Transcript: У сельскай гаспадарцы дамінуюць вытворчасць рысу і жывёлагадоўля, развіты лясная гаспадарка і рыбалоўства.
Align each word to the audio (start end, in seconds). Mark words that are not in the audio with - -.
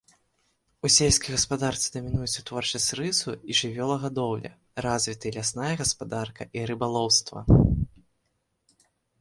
У 0.87 0.89
сельскай 0.93 1.33
гаспадарцы 1.37 1.91
дамінуюць 1.95 2.37
вытворчасць 2.37 2.87
рысу 2.99 3.33
і 3.49 3.59
жывёлагадоўля, 3.61 4.51
развіты 4.87 5.27
лясная 5.39 5.71
гаспадарка 5.83 6.43
і 6.59 6.67
рыбалоўства. 6.73 7.39